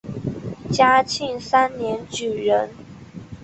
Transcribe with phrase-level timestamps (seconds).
[0.71, 2.71] 嘉庆三年举人。